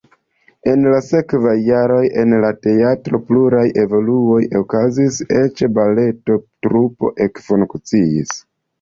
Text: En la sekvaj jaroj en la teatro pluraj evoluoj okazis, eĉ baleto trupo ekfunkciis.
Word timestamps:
En 0.69 0.85
la 0.93 1.01
sekvaj 1.07 1.53
jaroj 1.67 1.99
en 2.21 2.33
la 2.45 2.51
teatro 2.69 3.21
pluraj 3.29 3.67
evoluoj 3.83 4.41
okazis, 4.63 5.23
eĉ 5.45 5.65
baleto 5.79 6.43
trupo 6.45 7.17
ekfunkciis. 7.31 8.39